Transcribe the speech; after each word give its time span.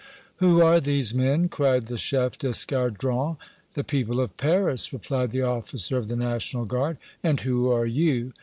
"Who 0.37 0.61
are 0.63 0.79
these 0.79 1.13
men?" 1.13 1.47
cried 1.47 1.85
the 1.85 1.95
chef 1.95 2.35
d'escadron. 2.39 3.37
"The 3.75 3.83
people 3.83 4.19
of 4.19 4.35
Paris!" 4.35 4.91
replied 4.91 5.29
the 5.29 5.43
officer 5.43 5.95
of 5.95 6.07
the 6.07 6.15
National 6.15 6.65
Guard. 6.65 6.97
"And 7.21 7.39
who 7.41 7.69
are 7.69 7.85
you?" 7.85 8.33